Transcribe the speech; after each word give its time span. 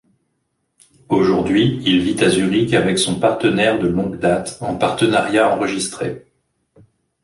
Aujourd’hui, 1.09 1.79
il 1.85 2.01
vit 2.01 2.19
à 2.23 2.29
Zurich 2.31 2.73
avec 2.73 2.97
son 2.97 3.19
partenaire 3.19 3.77
de 3.77 3.87
longue 3.87 4.17
date 4.17 4.57
en 4.61 4.75
partenariat 4.75 5.55
enregistré. 5.55 6.25